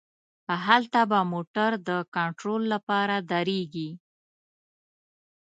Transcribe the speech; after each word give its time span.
هلته 0.65 0.99
به 1.11 1.19
موټر 1.33 1.71
د 1.87 1.89
کنترول 2.15 2.61
له 2.71 2.79
پاره 2.87 3.17
دریږي. 3.31 3.89